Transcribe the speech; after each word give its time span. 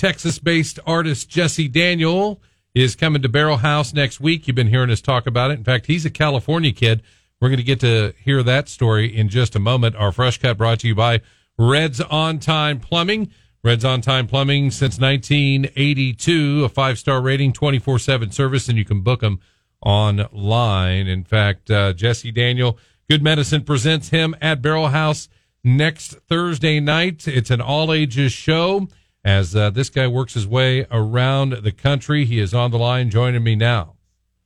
Texas 0.00 0.38
based 0.38 0.78
artist 0.86 1.28
Jesse 1.28 1.68
Daniel 1.68 2.40
is 2.74 2.96
coming 2.96 3.20
to 3.20 3.28
Barrel 3.28 3.58
House 3.58 3.92
next 3.92 4.18
week. 4.18 4.48
You've 4.48 4.54
been 4.54 4.68
hearing 4.68 4.88
us 4.88 5.02
talk 5.02 5.26
about 5.26 5.50
it. 5.50 5.58
In 5.58 5.64
fact, 5.64 5.84
he's 5.84 6.06
a 6.06 6.10
California 6.10 6.72
kid. 6.72 7.02
We're 7.38 7.50
going 7.50 7.58
to 7.58 7.62
get 7.62 7.80
to 7.80 8.14
hear 8.18 8.42
that 8.42 8.70
story 8.70 9.14
in 9.14 9.28
just 9.28 9.54
a 9.54 9.58
moment. 9.58 9.96
Our 9.96 10.10
fresh 10.10 10.38
cut 10.38 10.56
brought 10.56 10.80
to 10.80 10.88
you 10.88 10.94
by 10.94 11.20
Reds 11.58 12.00
On 12.00 12.38
Time 12.38 12.80
Plumbing. 12.80 13.30
Reds 13.62 13.84
On 13.84 14.00
Time 14.00 14.26
Plumbing 14.26 14.70
since 14.70 14.98
1982, 14.98 16.64
a 16.64 16.70
five 16.70 16.98
star 16.98 17.20
rating, 17.20 17.52
24 17.52 17.98
7 17.98 18.30
service, 18.30 18.70
and 18.70 18.78
you 18.78 18.86
can 18.86 19.02
book 19.02 19.20
them 19.20 19.38
online. 19.82 21.08
In 21.08 21.24
fact, 21.24 21.70
uh, 21.70 21.92
Jesse 21.92 22.32
Daniel, 22.32 22.78
Good 23.10 23.22
Medicine 23.22 23.64
presents 23.64 24.08
him 24.08 24.34
at 24.40 24.62
Barrel 24.62 24.88
House 24.88 25.28
next 25.62 26.12
Thursday 26.26 26.80
night. 26.80 27.28
It's 27.28 27.50
an 27.50 27.60
all 27.60 27.92
ages 27.92 28.32
show 28.32 28.88
as 29.24 29.54
uh, 29.54 29.70
this 29.70 29.90
guy 29.90 30.06
works 30.06 30.34
his 30.34 30.46
way 30.46 30.86
around 30.90 31.52
the 31.62 31.72
country. 31.72 32.24
He 32.24 32.38
is 32.38 32.54
on 32.54 32.70
the 32.70 32.78
line 32.78 33.10
joining 33.10 33.42
me 33.42 33.56
now. 33.56 33.94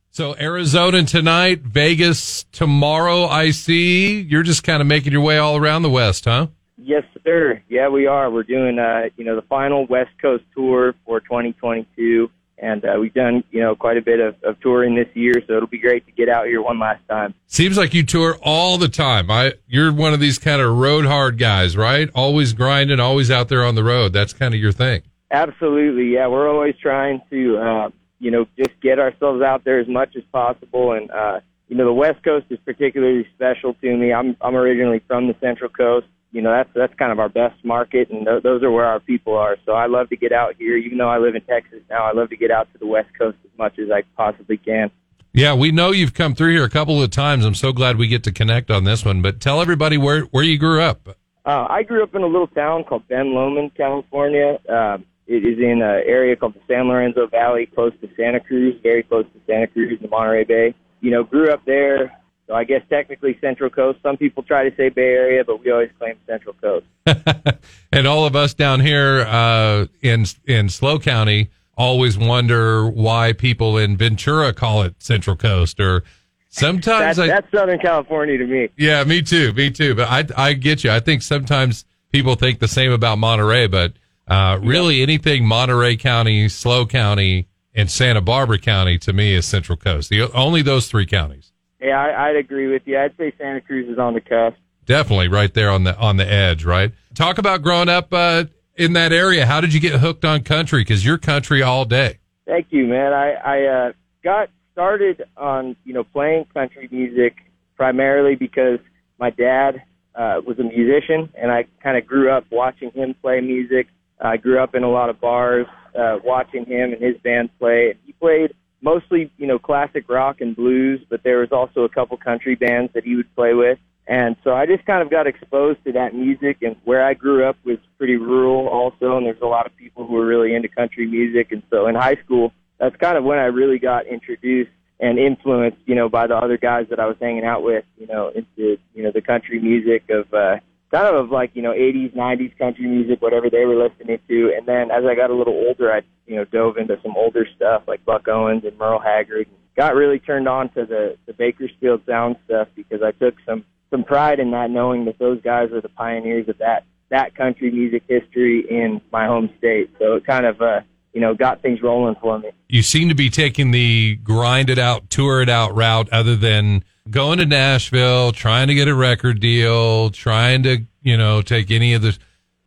So 0.09 0.35
Arizona 0.37 1.03
tonight, 1.03 1.61
Vegas 1.61 2.45
tomorrow. 2.51 3.25
I 3.25 3.51
see 3.51 4.21
you're 4.21 4.43
just 4.43 4.63
kind 4.63 4.81
of 4.81 4.87
making 4.87 5.11
your 5.11 5.21
way 5.21 5.37
all 5.37 5.57
around 5.57 5.81
the 5.81 5.89
West, 5.89 6.25
huh? 6.25 6.47
Yes, 6.77 7.03
sir. 7.23 7.61
Yeah, 7.67 7.89
we 7.89 8.05
are. 8.07 8.29
We're 8.31 8.43
doing, 8.43 8.79
uh, 8.79 9.09
you 9.17 9.25
know, 9.25 9.35
the 9.35 9.41
final 9.43 9.85
West 9.87 10.11
Coast 10.21 10.43
tour 10.55 10.93
for 11.05 11.19
2022 11.19 12.29
and 12.65 12.83
uh, 12.83 12.97
we've 12.99 13.13
done 13.13 13.43
you 13.51 13.61
know 13.61 13.75
quite 13.75 13.97
a 13.97 14.01
bit 14.01 14.19
of, 14.19 14.35
of 14.43 14.59
touring 14.59 14.95
this 14.95 15.07
year, 15.13 15.33
so 15.47 15.53
it'll 15.53 15.67
be 15.67 15.77
great 15.77 16.05
to 16.07 16.11
get 16.11 16.29
out 16.29 16.47
here 16.47 16.61
one 16.61 16.79
last 16.79 17.01
time. 17.07 17.33
Seems 17.45 17.77
like 17.77 17.93
you 17.93 18.03
tour 18.03 18.37
all 18.41 18.77
the 18.77 18.87
time. 18.87 19.29
I 19.29 19.53
you're 19.67 19.93
one 19.93 20.13
of 20.13 20.19
these 20.19 20.39
kind 20.39 20.61
of 20.61 20.75
road 20.75 21.05
hard 21.05 21.37
guys, 21.37 21.77
right? 21.77 22.09
Always 22.15 22.53
grinding, 22.53 22.99
always 22.99 23.29
out 23.29 23.49
there 23.49 23.63
on 23.63 23.75
the 23.75 23.83
road. 23.83 24.13
That's 24.13 24.33
kind 24.33 24.53
of 24.53 24.59
your 24.59 24.71
thing. 24.71 25.03
Absolutely, 25.29 26.13
yeah. 26.13 26.27
We're 26.27 26.49
always 26.49 26.75
trying 26.81 27.21
to 27.29 27.57
uh, 27.57 27.89
you 28.19 28.31
know 28.31 28.45
just 28.57 28.79
get 28.81 28.99
ourselves 28.99 29.43
out 29.43 29.63
there 29.63 29.79
as 29.79 29.87
much 29.87 30.15
as 30.15 30.23
possible, 30.31 30.93
and 30.93 31.11
uh, 31.11 31.41
you 31.67 31.77
know 31.77 31.85
the 31.85 31.93
West 31.93 32.23
Coast 32.23 32.47
is 32.49 32.59
particularly 32.65 33.27
special 33.35 33.75
to 33.75 33.95
me. 33.95 34.11
I'm 34.11 34.35
I'm 34.41 34.55
originally 34.55 35.01
from 35.07 35.27
the 35.27 35.35
Central 35.39 35.69
Coast, 35.69 36.07
you 36.31 36.41
know 36.41 36.51
that's 36.51 36.69
that's 36.75 36.93
kind 36.95 37.11
of 37.11 37.19
our 37.19 37.29
best 37.29 37.63
market, 37.63 38.09
and 38.09 38.25
th- 38.25 38.43
those 38.43 38.63
are 38.63 38.71
where 38.71 38.85
our 38.85 38.99
people 38.99 39.35
are. 39.35 39.57
So 39.65 39.73
I 39.73 39.87
love 39.87 40.09
to 40.09 40.17
get 40.17 40.31
out 40.31 40.55
here, 40.57 40.77
even 40.77 40.97
though 40.97 41.09
I 41.09 41.17
live 41.17 41.35
in 41.35 41.41
Texas 41.43 41.81
now. 41.89 42.03
I 42.05 42.11
love 42.11 42.29
to 42.29 42.37
get 42.37 42.51
out 42.51 42.71
to 42.73 42.79
the 42.79 42.87
West 42.87 43.09
Coast 43.17 43.37
as 43.43 43.57
much 43.57 43.79
as 43.79 43.89
I 43.91 44.03
possibly 44.15 44.57
can. 44.57 44.91
Yeah, 45.33 45.53
we 45.53 45.71
know 45.71 45.91
you've 45.91 46.13
come 46.13 46.33
through 46.33 46.53
here 46.53 46.63
a 46.63 46.69
couple 46.69 47.01
of 47.01 47.09
times. 47.09 47.43
I'm 47.43 47.55
so 47.55 47.73
glad 47.73 47.97
we 47.97 48.07
get 48.07 48.23
to 48.23 48.31
connect 48.31 48.71
on 48.71 48.85
this 48.85 49.03
one. 49.03 49.21
But 49.21 49.41
tell 49.41 49.61
everybody 49.61 49.97
where 49.97 50.21
where 50.21 50.43
you 50.43 50.57
grew 50.57 50.81
up. 50.81 51.09
Uh, 51.45 51.67
I 51.69 51.83
grew 51.83 52.01
up 52.01 52.15
in 52.15 52.23
a 52.23 52.27
little 52.27 52.47
town 52.47 52.85
called 52.85 53.07
Ben 53.07 53.33
Lomond, 53.33 53.75
California. 53.75 54.57
Um, 54.67 55.05
it 55.27 55.45
is 55.45 55.59
in 55.59 55.81
an 55.81 56.03
area 56.05 56.35
called 56.35 56.53
the 56.53 56.61
San 56.67 56.87
Lorenzo 56.87 57.27
Valley, 57.27 57.65
close 57.65 57.93
to 58.01 58.09
Santa 58.15 58.39
Cruz, 58.39 58.75
very 58.81 59.03
close 59.03 59.25
to 59.25 59.39
Santa 59.47 59.67
Cruz 59.67 59.99
the 60.01 60.07
Monterey 60.07 60.43
Bay. 60.43 60.73
You 61.01 61.11
know, 61.11 61.23
grew 61.23 61.51
up 61.51 61.65
there. 61.65 62.17
So 62.47 62.53
I 62.53 62.63
guess 62.63 62.81
technically 62.89 63.37
Central 63.41 63.69
Coast. 63.69 63.99
Some 64.03 64.17
people 64.17 64.43
try 64.43 64.69
to 64.69 64.75
say 64.75 64.89
Bay 64.89 65.01
Area, 65.01 65.43
but 65.43 65.63
we 65.63 65.71
always 65.71 65.89
claim 65.97 66.15
Central 66.27 66.53
Coast. 66.61 66.85
and 67.91 68.05
all 68.05 68.25
of 68.25 68.35
us 68.35 68.53
down 68.53 68.81
here 68.81 69.21
uh, 69.21 69.87
in 70.01 70.25
in 70.45 70.69
SLO 70.69 70.99
County 70.99 71.49
always 71.77 72.17
wonder 72.17 72.87
why 72.87 73.33
people 73.33 73.77
in 73.77 73.97
Ventura 73.97 74.53
call 74.53 74.83
it 74.83 75.01
Central 75.01 75.35
Coast 75.35 75.79
or 75.79 76.03
sometimes 76.49 77.17
that's, 77.17 77.19
I, 77.19 77.27
that's 77.27 77.51
Southern 77.51 77.79
California 77.79 78.37
to 78.37 78.45
me. 78.45 78.69
Yeah, 78.77 79.03
me 79.03 79.21
too, 79.21 79.51
me 79.53 79.71
too. 79.71 79.95
But 79.95 80.07
I 80.09 80.49
I 80.49 80.53
get 80.53 80.83
you. 80.83 80.91
I 80.91 80.99
think 80.99 81.23
sometimes 81.23 81.83
people 82.11 82.35
think 82.35 82.59
the 82.59 82.67
same 82.67 82.91
about 82.91 83.17
Monterey, 83.17 83.67
but 83.67 83.93
uh, 84.27 84.59
really 84.61 84.97
yeah. 84.97 85.03
anything 85.03 85.45
Monterey 85.45 85.97
County, 85.97 86.47
SLO 86.47 86.85
County, 86.85 87.47
and 87.73 87.89
Santa 87.89 88.21
Barbara 88.21 88.59
County 88.59 88.97
to 88.99 89.13
me 89.13 89.33
is 89.33 89.45
Central 89.45 89.77
Coast. 89.77 90.09
The 90.09 90.31
only 90.33 90.61
those 90.61 90.87
three 90.87 91.05
counties. 91.05 91.51
Yeah, 91.85 92.01
I, 92.01 92.29
I'd 92.29 92.35
agree 92.35 92.67
with 92.67 92.81
you. 92.85 92.97
I'd 92.97 93.15
say 93.17 93.31
Santa 93.37 93.61
Cruz 93.61 93.87
is 93.87 93.99
on 93.99 94.13
the 94.15 94.21
cusp. 94.21 94.57
Definitely, 94.85 95.27
right 95.27 95.53
there 95.53 95.69
on 95.69 95.83
the 95.83 95.97
on 95.97 96.17
the 96.17 96.27
edge. 96.27 96.65
Right. 96.65 96.91
Talk 97.13 97.37
about 97.37 97.61
growing 97.61 97.89
up 97.89 98.11
uh, 98.11 98.45
in 98.75 98.93
that 98.93 99.13
area. 99.13 99.45
How 99.45 99.61
did 99.61 99.73
you 99.73 99.79
get 99.79 99.99
hooked 99.99 100.25
on 100.25 100.43
country? 100.43 100.81
Because 100.81 101.05
you're 101.05 101.17
country 101.17 101.61
all 101.61 101.85
day. 101.85 102.19
Thank 102.45 102.67
you, 102.69 102.85
man. 102.85 103.13
I, 103.13 103.31
I 103.33 103.65
uh, 103.65 103.91
got 104.23 104.49
started 104.73 105.23
on 105.37 105.75
you 105.85 105.93
know 105.93 106.03
playing 106.03 106.45
country 106.53 106.87
music 106.91 107.35
primarily 107.75 108.35
because 108.35 108.79
my 109.19 109.29
dad 109.29 109.81
uh, 110.15 110.41
was 110.45 110.57
a 110.59 110.63
musician, 110.63 111.29
and 111.35 111.51
I 111.51 111.65
kind 111.83 111.97
of 111.97 112.05
grew 112.05 112.31
up 112.31 112.45
watching 112.51 112.91
him 112.91 113.15
play 113.21 113.41
music. 113.41 113.87
I 114.19 114.37
grew 114.37 114.59
up 114.59 114.75
in 114.75 114.83
a 114.83 114.89
lot 114.89 115.09
of 115.09 115.19
bars, 115.19 115.67
uh, 115.97 116.17
watching 116.23 116.65
him 116.65 116.93
and 116.93 117.01
his 117.01 117.17
band 117.17 117.49
play. 117.59 117.91
And 117.91 117.99
he 118.05 118.13
played 118.13 118.53
mostly, 118.81 119.31
you 119.37 119.47
know, 119.47 119.59
classic 119.59 120.09
rock 120.09 120.41
and 120.41 120.55
blues, 120.55 121.01
but 121.09 121.23
there 121.23 121.39
was 121.39 121.51
also 121.51 121.81
a 121.81 121.89
couple 121.89 122.17
country 122.17 122.55
bands 122.55 122.93
that 122.93 123.03
he 123.03 123.15
would 123.15 123.33
play 123.35 123.53
with. 123.53 123.79
And 124.07 124.35
so 124.43 124.53
I 124.53 124.65
just 124.67 124.85
kind 124.85 125.01
of 125.01 125.09
got 125.09 125.25
exposed 125.25 125.83
to 125.85 125.93
that 125.93 126.13
music 126.13 126.57
and 126.61 126.75
where 126.83 127.03
I 127.03 127.15
grew 127.15 127.43
up 127.47 127.57
was 127.63 127.79
pretty 127.97 128.17
rural 128.17 128.67
also 128.67 129.17
and 129.17 129.25
there's 129.25 129.41
a 129.41 129.47
lot 129.47 129.65
of 129.65 129.75
people 129.77 130.05
who 130.05 130.13
were 130.13 130.25
really 130.25 130.53
into 130.53 130.67
country 130.67 131.07
music 131.07 131.51
and 131.51 131.63
so 131.71 131.87
in 131.87 131.95
high 131.95 132.17
school 132.23 132.51
that's 132.79 132.95
kind 132.97 133.17
of 133.17 133.23
when 133.23 133.39
I 133.39 133.45
really 133.45 133.79
got 133.79 134.05
introduced 134.05 134.71
and 134.99 135.17
influenced, 135.17 135.77
you 135.85 135.95
know, 135.95 136.07
by 136.07 136.27
the 136.27 136.35
other 136.35 136.57
guys 136.57 136.87
that 136.89 136.99
I 136.99 137.05
was 137.05 137.17
hanging 137.19 137.43
out 137.43 137.63
with, 137.63 137.83
you 137.97 138.07
know, 138.07 138.29
into, 138.29 138.77
you 138.93 139.03
know, 139.03 139.11
the 139.11 139.21
country 139.21 139.59
music 139.59 140.03
of 140.09 140.31
uh 140.33 140.57
kind 140.95 141.15
of 141.15 141.29
like 141.31 141.51
you 141.53 141.61
know 141.61 141.71
80s 141.71 142.15
90s 142.15 142.57
country 142.57 142.85
music 142.87 143.21
whatever 143.21 143.49
they 143.49 143.65
were 143.65 143.75
listening 143.75 144.19
to. 144.27 144.53
And 144.55 144.67
then 144.67 144.91
as 144.91 145.03
i 145.05 145.15
got 145.15 145.29
a 145.29 145.35
little 145.35 145.53
older 145.53 145.91
i 145.91 146.01
you 146.27 146.35
know 146.35 146.45
dove 146.45 146.77
into 146.77 146.99
some 147.03 147.15
older 147.15 147.47
stuff 147.55 147.83
like 147.87 148.03
buck 148.05 148.27
owens 148.27 148.63
and 148.65 148.77
merle 148.77 148.99
haggard 148.99 149.47
and 149.47 149.57
got 149.75 149.95
really 149.95 150.19
turned 150.19 150.47
on 150.47 150.69
to 150.69 150.85
the 150.85 151.17
the 151.25 151.33
bakersfield 151.33 152.01
sound 152.05 152.37
stuff 152.45 152.67
because 152.75 153.01
i 153.03 153.11
took 153.11 153.35
some 153.45 153.65
some 153.91 154.03
pride 154.03 154.39
in 154.39 154.51
that 154.51 154.69
knowing 154.69 155.05
that 155.05 155.19
those 155.19 155.41
guys 155.41 155.69
were 155.71 155.81
the 155.81 155.89
pioneers 155.89 156.49
of 156.49 156.57
that 156.57 156.85
that 157.09 157.35
country 157.35 157.71
music 157.71 158.03
history 158.07 158.65
in 158.69 158.99
my 159.11 159.25
home 159.25 159.49
state. 159.57 159.89
So 159.99 160.15
it 160.15 160.25
kind 160.25 160.45
of 160.45 160.61
uh 160.61 160.81
you 161.15 161.21
know, 161.21 161.33
got 161.33 161.61
things 161.61 161.81
rolling 161.81 162.15
for 162.21 162.37
me. 162.37 162.49
You 162.67 162.83
seem 162.83 163.07
to 163.07 163.15
be 163.15 163.29
taking 163.29 163.71
the 163.71 164.17
grind 164.17 164.69
it 164.69 164.77
out, 164.77 165.09
tour 165.09 165.41
it 165.41 165.47
out 165.47 165.73
route 165.73 166.09
other 166.11 166.35
than 166.35 166.83
going 167.09 167.39
to 167.39 167.45
Nashville, 167.45 168.33
trying 168.33 168.67
to 168.67 168.75
get 168.75 168.89
a 168.89 168.93
record 168.93 169.39
deal, 169.39 170.09
trying 170.09 170.63
to, 170.63 170.79
you 171.01 171.15
know, 171.15 171.41
take 171.41 171.71
any 171.71 171.93
of 171.93 172.01
the, 172.01 172.17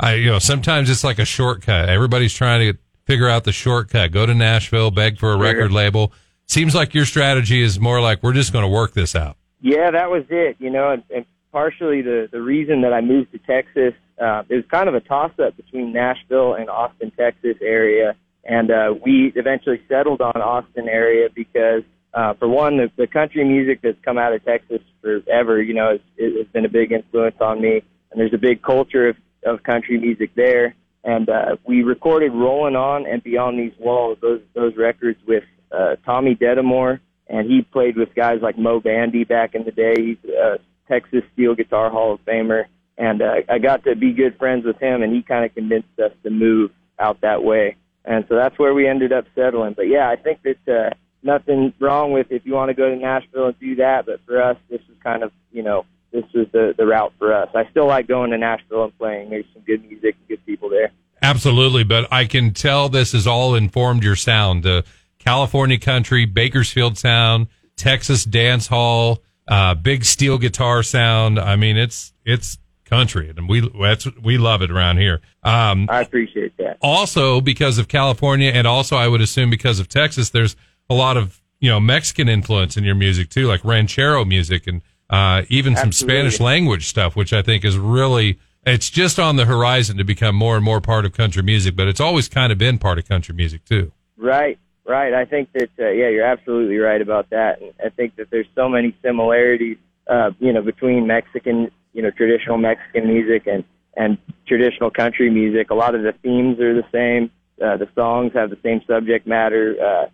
I, 0.00 0.14
you 0.14 0.30
know, 0.30 0.38
sometimes 0.38 0.88
it's 0.88 1.04
like 1.04 1.18
a 1.18 1.26
shortcut. 1.26 1.90
Everybody's 1.90 2.32
trying 2.32 2.72
to 2.72 2.78
figure 3.04 3.28
out 3.28 3.44
the 3.44 3.52
shortcut. 3.52 4.12
Go 4.12 4.24
to 4.24 4.34
Nashville, 4.34 4.90
beg 4.90 5.18
for 5.18 5.32
a 5.32 5.36
record 5.36 5.70
label. 5.70 6.14
Seems 6.46 6.74
like 6.74 6.94
your 6.94 7.04
strategy 7.04 7.60
is 7.60 7.78
more 7.78 8.00
like 8.00 8.22
we're 8.22 8.32
just 8.32 8.54
going 8.54 8.64
to 8.64 8.70
work 8.70 8.94
this 8.94 9.14
out. 9.14 9.36
Yeah, 9.60 9.90
that 9.90 10.10
was 10.10 10.24
it. 10.30 10.56
You 10.58 10.70
know, 10.70 10.92
and, 10.92 11.02
and 11.14 11.26
partially 11.52 12.00
the 12.00 12.30
the 12.32 12.40
reason 12.40 12.80
that 12.80 12.94
I 12.94 13.02
moved 13.02 13.32
to 13.32 13.38
Texas, 13.40 13.92
uh, 14.18 14.44
it 14.48 14.54
was 14.54 14.64
kind 14.70 14.88
of 14.88 14.94
a 14.94 15.00
toss 15.00 15.32
up 15.38 15.54
between 15.54 15.92
Nashville 15.92 16.54
and 16.54 16.70
Austin, 16.70 17.10
Texas 17.10 17.56
area, 17.60 18.14
and 18.48 18.70
uh, 18.70 18.94
we 19.04 19.30
eventually 19.36 19.80
settled 19.88 20.22
on 20.22 20.40
Austin 20.40 20.88
area 20.88 21.28
because 21.32 21.82
uh, 22.14 22.32
for 22.34 22.48
one, 22.48 22.78
the, 22.78 22.90
the 22.96 23.06
country 23.06 23.44
music 23.44 23.80
that's 23.82 23.98
come 24.02 24.16
out 24.16 24.32
of 24.32 24.42
Texas 24.44 24.80
forever, 25.02 25.62
you 25.62 25.74
know, 25.74 25.90
has, 25.90 26.00
has 26.18 26.46
been 26.46 26.64
a 26.64 26.68
big 26.68 26.90
influence 26.90 27.36
on 27.40 27.60
me. 27.60 27.82
And 28.10 28.18
there's 28.18 28.32
a 28.32 28.38
big 28.38 28.62
culture 28.62 29.10
of, 29.10 29.16
of 29.44 29.62
country 29.62 29.98
music 29.98 30.30
there. 30.34 30.74
And 31.04 31.28
uh, 31.28 31.56
we 31.64 31.82
recorded 31.82 32.32
"Rolling 32.32 32.74
On" 32.74 33.06
and 33.06 33.22
"Beyond 33.22 33.58
These 33.58 33.78
Walls" 33.78 34.18
those 34.20 34.40
those 34.54 34.76
records 34.76 35.18
with 35.26 35.44
uh, 35.70 35.94
Tommy 36.04 36.34
Detamore, 36.34 36.98
and 37.28 37.48
he 37.48 37.62
played 37.62 37.96
with 37.96 38.14
guys 38.14 38.40
like 38.42 38.58
Moe 38.58 38.80
Bandy 38.80 39.22
back 39.24 39.54
in 39.54 39.64
the 39.64 39.70
day. 39.70 39.94
He's 39.96 40.30
a 40.30 40.58
Texas 40.88 41.22
Steel 41.32 41.54
Guitar 41.54 41.88
Hall 41.88 42.14
of 42.14 42.24
Famer, 42.24 42.64
and 42.98 43.22
uh, 43.22 43.36
I 43.48 43.58
got 43.58 43.84
to 43.84 43.94
be 43.94 44.12
good 44.12 44.36
friends 44.38 44.66
with 44.66 44.78
him, 44.80 45.02
and 45.02 45.14
he 45.14 45.22
kind 45.22 45.44
of 45.44 45.54
convinced 45.54 45.98
us 46.02 46.12
to 46.24 46.30
move 46.30 46.72
out 46.98 47.20
that 47.20 47.44
way. 47.44 47.76
And 48.08 48.24
so 48.26 48.36
that's 48.36 48.58
where 48.58 48.72
we 48.72 48.88
ended 48.88 49.12
up 49.12 49.26
settling. 49.34 49.74
But 49.74 49.88
yeah, 49.88 50.08
I 50.08 50.16
think 50.16 50.40
that 50.42 50.74
uh, 50.74 50.94
nothing 51.22 51.74
wrong 51.78 52.10
with 52.10 52.28
if 52.30 52.46
you 52.46 52.54
want 52.54 52.70
to 52.70 52.74
go 52.74 52.88
to 52.88 52.96
Nashville 52.96 53.48
and 53.48 53.60
do 53.60 53.76
that, 53.76 54.06
but 54.06 54.20
for 54.24 54.42
us, 54.42 54.56
this 54.70 54.80
is 54.80 54.96
kind 55.04 55.22
of, 55.22 55.30
you 55.52 55.62
know, 55.62 55.84
this 56.10 56.24
was 56.32 56.46
the, 56.52 56.74
the 56.78 56.86
route 56.86 57.12
for 57.18 57.34
us. 57.34 57.50
I 57.54 57.68
still 57.70 57.86
like 57.86 58.08
going 58.08 58.30
to 58.30 58.38
Nashville 58.38 58.84
and 58.84 58.98
playing. 58.98 59.28
There's 59.28 59.44
some 59.52 59.62
good 59.62 59.84
music 59.86 60.16
and 60.18 60.26
good 60.26 60.46
people 60.46 60.70
there. 60.70 60.90
Absolutely, 61.20 61.84
but 61.84 62.10
I 62.10 62.24
can 62.24 62.54
tell 62.54 62.88
this 62.88 63.12
has 63.12 63.26
all 63.26 63.54
informed 63.54 64.02
your 64.02 64.16
sound. 64.16 64.62
The 64.62 64.86
California 65.18 65.78
country, 65.78 66.24
Bakersfield 66.24 66.96
sound, 66.96 67.48
Texas 67.76 68.24
dance 68.24 68.68
hall, 68.68 69.22
uh, 69.46 69.74
big 69.74 70.06
steel 70.06 70.38
guitar 70.38 70.82
sound. 70.82 71.38
I 71.38 71.56
mean, 71.56 71.76
it's 71.76 72.14
it's 72.24 72.56
country, 72.88 73.32
and 73.36 73.48
we 73.48 73.68
that's 73.80 74.06
we 74.16 74.38
love 74.38 74.62
it 74.62 74.70
around 74.70 74.98
here. 74.98 75.20
Um, 75.42 75.86
I 75.90 76.00
appreciate 76.00 76.56
that. 76.58 76.78
Also, 76.80 77.40
because 77.40 77.78
of 77.78 77.88
California, 77.88 78.50
and 78.50 78.66
also 78.66 78.96
I 78.96 79.08
would 79.08 79.20
assume 79.20 79.50
because 79.50 79.80
of 79.80 79.88
Texas, 79.88 80.30
there's 80.30 80.56
a 80.88 80.94
lot 80.94 81.16
of 81.16 81.40
you 81.60 81.70
know 81.70 81.80
Mexican 81.80 82.28
influence 82.28 82.76
in 82.76 82.84
your 82.84 82.94
music 82.94 83.30
too, 83.30 83.46
like 83.46 83.64
ranchero 83.64 84.24
music 84.24 84.66
and 84.66 84.82
uh, 85.10 85.42
even 85.48 85.76
some 85.76 85.92
Spanish 85.92 86.40
language 86.40 86.86
stuff, 86.86 87.16
which 87.16 87.32
I 87.32 87.42
think 87.42 87.64
is 87.64 87.78
really 87.78 88.38
it's 88.66 88.90
just 88.90 89.18
on 89.18 89.36
the 89.36 89.44
horizon 89.44 89.96
to 89.96 90.04
become 90.04 90.34
more 90.34 90.56
and 90.56 90.64
more 90.64 90.80
part 90.80 91.04
of 91.04 91.12
country 91.12 91.42
music, 91.42 91.76
but 91.76 91.88
it's 91.88 92.00
always 92.00 92.28
kind 92.28 92.52
of 92.52 92.58
been 92.58 92.78
part 92.78 92.98
of 92.98 93.08
country 93.08 93.34
music 93.34 93.64
too. 93.64 93.92
Right, 94.16 94.58
right. 94.86 95.14
I 95.14 95.24
think 95.24 95.52
that 95.52 95.70
uh, 95.78 95.88
yeah, 95.88 96.08
you're 96.08 96.26
absolutely 96.26 96.76
right 96.76 97.00
about 97.00 97.30
that. 97.30 97.60
And 97.60 97.72
I 97.84 97.88
think 97.90 98.16
that 98.16 98.30
there's 98.30 98.48
so 98.54 98.68
many 98.68 98.96
similarities, 99.02 99.78
uh, 100.06 100.32
you 100.38 100.52
know, 100.52 100.62
between 100.62 101.06
Mexican, 101.06 101.70
you 101.98 102.04
know, 102.04 102.12
traditional 102.12 102.58
Mexican 102.58 103.08
music 103.08 103.48
and 103.48 103.64
and 103.96 104.18
traditional 104.46 104.88
country 104.88 105.28
music. 105.30 105.70
A 105.70 105.74
lot 105.74 105.96
of 105.96 106.02
the 106.02 106.12
themes 106.22 106.60
are 106.60 106.72
the 106.72 106.86
same. 106.92 107.28
Uh, 107.60 107.76
the 107.76 107.88
songs 107.96 108.30
have 108.36 108.50
the 108.50 108.58
same 108.62 108.80
subject 108.86 109.26
matter. 109.26 109.74
Uh, 109.82 110.06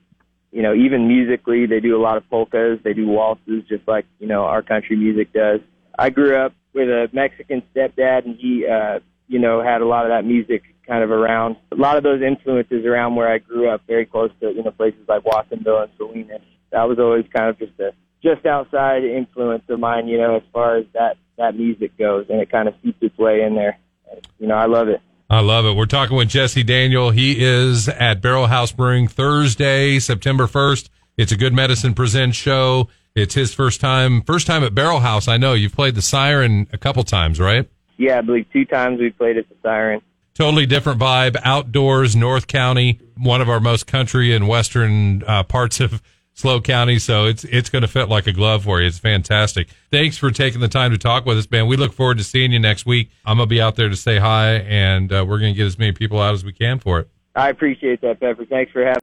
you 0.50 0.62
know, 0.62 0.72
even 0.72 1.06
musically, 1.06 1.66
they 1.66 1.81
do 1.81 1.94
a 1.94 2.00
lot 2.00 2.16
of 2.16 2.26
polkas. 2.31 2.78
They 2.82 2.94
do 2.94 3.06
waltzes, 3.06 3.64
just 3.69 3.86
like 3.86 4.06
you 4.19 4.26
know 4.26 4.44
our 4.44 4.62
country 4.62 4.96
music 4.96 5.34
does. 5.34 5.60
I 5.98 6.08
grew 6.08 6.34
up 6.34 6.54
with 6.72 6.88
a 6.88 7.10
Mexican 7.12 7.62
stepdad, 7.76 8.25
and 8.25 8.38
he, 8.38 8.66
uh, 8.66 9.00
you 9.28 9.38
know, 9.38 9.62
had 9.62 9.82
a 9.82 9.87
lot 9.87 10.06
of 10.06 10.10
that 10.10 10.25
music 10.25 10.62
kind 10.87 11.04
of 11.04 11.10
around. 11.10 11.56
A 11.70 11.76
lot 11.76 11.98
of 11.98 12.02
those 12.02 12.22
influences 12.22 12.87
around 12.87 13.14
where 13.14 13.28
I 13.28 13.37
grew 13.37 13.69
up, 13.69 13.82
very 13.87 14.06
close 14.06 14.30
to 14.40 14.50
you 14.52 14.62
know 14.62 14.70
places 14.70 15.06
like 15.06 15.26
Watsonville 15.26 15.82
and 15.82 15.92
Salinas. 15.98 16.40
That 16.72 16.88
was 16.88 16.98
always 16.98 17.26
kind 17.30 17.50
of 17.50 17.58
just 17.58 17.78
a 17.78 17.92
just 18.22 18.46
outside 18.46 19.04
influence 19.04 19.64
of 19.69 19.78
mine, 19.78 20.08
you 20.08 20.16
know, 20.16 20.37
as 20.37 20.42
far 20.50 20.78
as 20.78 20.87
that 20.94 21.19
that 21.36 21.56
music 21.56 21.96
goes, 21.98 22.26
and 22.28 22.40
it 22.40 22.50
kind 22.50 22.69
of 22.69 22.75
seeps 22.82 22.98
its 23.00 23.19
way 23.19 23.42
in 23.42 23.54
there. 23.54 23.78
You 24.38 24.46
know, 24.46 24.54
I 24.54 24.66
love 24.66 24.88
it. 24.88 25.00
I 25.31 25.40
love 25.40 25.64
it. 25.64 25.75
We're 25.75 25.86
talking 25.86 26.16
with 26.16 26.28
Jesse 26.28 26.62
Daniel. 26.62 27.10
He 27.10 27.42
is 27.42 27.88
at 27.88 28.20
Barrel 28.20 28.46
House 28.46 28.72
Brewing 28.72 29.08
Thursday, 29.08 29.98
September 29.98 30.46
1st. 30.46 30.88
It's 31.16 31.32
a 31.32 31.36
Good 31.36 31.54
Medicine 31.54 31.94
Presents 31.94 32.36
show. 32.36 32.88
It's 33.14 33.34
his 33.34 33.54
first 33.54 33.81
time, 33.81 34.22
first 34.22 34.46
time 34.46 34.64
at 34.64 34.75
Barrel 34.75 35.00
House. 35.00 35.28
I 35.28 35.36
know 35.36 35.54
you've 35.54 35.72
played 35.72 35.94
the 35.94 36.02
Siren 36.02 36.69
a 36.72 36.78
couple 36.78 37.02
times, 37.04 37.40
right? 37.40 37.69
Yeah, 37.96 38.19
I 38.19 38.20
believe 38.20 38.46
two 38.52 38.64
times 38.64 39.00
we 39.00 39.10
played 39.10 39.37
at 39.38 39.48
the 39.48 39.54
Siren. 39.62 40.00
Totally 40.34 40.66
different 40.66 41.00
vibe, 41.00 41.37
outdoors, 41.44 42.16
North 42.16 42.48
County, 42.48 43.00
one 43.16 43.40
of 43.40 43.48
our 43.48 43.60
most 43.60 43.87
country 43.87 44.34
and 44.34 44.48
western 44.48 45.22
uh, 45.25 45.44
parts 45.44 45.78
of 45.78 46.02
SLO 46.34 46.60
County. 46.60 46.98
So 46.98 47.26
it's 47.26 47.44
it's 47.44 47.70
going 47.70 47.82
to 47.82 47.88
fit 47.88 48.08
like 48.08 48.26
a 48.26 48.32
glove 48.32 48.64
for 48.64 48.81
you. 48.81 48.86
It's 48.86 48.98
fantastic. 48.98 49.69
Thanks 49.90 50.19
for 50.19 50.31
taking 50.31 50.60
the 50.60 50.69
time 50.69 50.90
to 50.90 50.98
talk 50.98 51.25
with 51.25 51.38
us, 51.38 51.50
man. 51.50 51.66
We 51.66 51.76
look 51.76 51.92
forward 51.92 52.19
to 52.19 52.25
seeing 52.25 52.52
you 52.52 52.58
next 52.58 52.86
week. 52.86 53.10
I'm 53.25 53.38
gonna 53.38 53.46
be 53.46 53.60
out 53.60 53.76
there 53.76 53.88
to 53.88 53.96
say 53.96 54.19
hi, 54.19 54.56
and 54.56 55.12
uh, 55.12 55.25
we're 55.26 55.38
going 55.38 55.54
to 55.54 55.56
get 55.56 55.66
as 55.66 55.78
many 55.78 55.92
people 55.92 56.20
out 56.20 56.34
as 56.34 56.44
we 56.44 56.52
can 56.52 56.78
for 56.78 57.00
it. 57.00 57.08
I 57.36 57.48
appreciate 57.48 58.00
that, 58.02 58.20
Pepper. 58.20 58.44
Thanks 58.44 58.70
for 58.70 58.81
having. 58.81 58.92